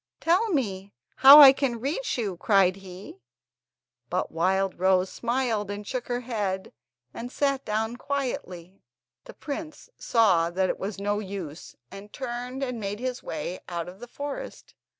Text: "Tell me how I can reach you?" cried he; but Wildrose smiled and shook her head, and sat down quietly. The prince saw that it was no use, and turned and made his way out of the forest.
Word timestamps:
"Tell 0.19 0.49
me 0.49 0.93
how 1.17 1.41
I 1.41 1.53
can 1.53 1.79
reach 1.79 2.17
you?" 2.17 2.35
cried 2.35 2.77
he; 2.77 3.21
but 4.09 4.31
Wildrose 4.31 5.11
smiled 5.11 5.69
and 5.69 5.85
shook 5.85 6.07
her 6.07 6.21
head, 6.21 6.73
and 7.13 7.31
sat 7.31 7.63
down 7.65 7.97
quietly. 7.97 8.81
The 9.25 9.35
prince 9.35 9.91
saw 9.99 10.49
that 10.49 10.69
it 10.69 10.79
was 10.79 10.97
no 10.99 11.19
use, 11.19 11.75
and 11.91 12.11
turned 12.11 12.63
and 12.63 12.79
made 12.79 12.99
his 12.99 13.21
way 13.21 13.59
out 13.69 13.87
of 13.87 13.99
the 13.99 14.07
forest. 14.07 14.73